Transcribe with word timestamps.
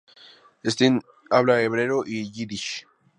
Stein 0.73 0.95
habla 1.33 1.59
hebreo 1.67 1.99
y 2.15 2.23
yiddish. 2.35 2.73